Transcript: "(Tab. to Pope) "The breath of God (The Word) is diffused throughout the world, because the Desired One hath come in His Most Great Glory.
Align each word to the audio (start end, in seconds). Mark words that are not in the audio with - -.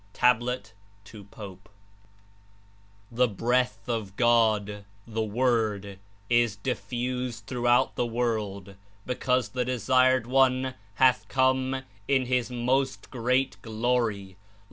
"(Tab. 0.13 0.41
to 1.03 1.23
Pope) 1.25 1.69
"The 3.11 3.27
breath 3.27 3.87
of 3.87 4.15
God 4.15 4.83
(The 5.05 5.21
Word) 5.23 5.99
is 6.27 6.55
diffused 6.55 7.45
throughout 7.45 7.95
the 7.95 8.07
world, 8.07 8.73
because 9.05 9.49
the 9.49 9.63
Desired 9.63 10.25
One 10.25 10.73
hath 10.95 11.27
come 11.27 11.83
in 12.07 12.25
His 12.25 12.49
Most 12.49 13.11
Great 13.11 13.57
Glory. 13.61 14.37